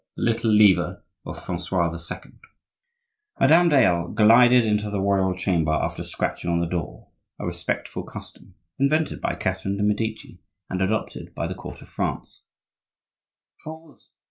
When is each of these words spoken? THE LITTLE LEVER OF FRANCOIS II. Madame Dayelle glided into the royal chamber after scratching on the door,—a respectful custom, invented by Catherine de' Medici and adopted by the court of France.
THE 0.15 0.23
LITTLE 0.23 0.49
LEVER 0.51 1.03
OF 1.27 1.43
FRANCOIS 1.45 2.11
II. 2.11 2.31
Madame 3.39 3.69
Dayelle 3.69 4.07
glided 4.15 4.65
into 4.65 4.89
the 4.89 4.99
royal 4.99 5.35
chamber 5.37 5.73
after 5.73 6.01
scratching 6.01 6.49
on 6.49 6.59
the 6.59 6.65
door,—a 6.65 7.45
respectful 7.45 8.01
custom, 8.01 8.55
invented 8.79 9.21
by 9.21 9.35
Catherine 9.35 9.77
de' 9.77 9.83
Medici 9.83 10.41
and 10.71 10.81
adopted 10.81 11.35
by 11.35 11.45
the 11.45 11.53
court 11.53 11.83
of 11.83 11.87
France. 11.87 12.45